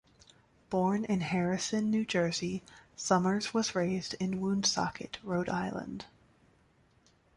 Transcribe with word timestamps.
Born 0.71 1.05
in 1.05 1.21
Harrison, 1.21 1.91
New 1.91 2.05
Jersey, 2.05 2.63
Summers 2.95 3.53
was 3.53 3.75
raised 3.75 4.15
in 4.15 4.41
Woonsocket, 4.41 5.19
Rhode 5.21 5.47
Island. 5.47 6.05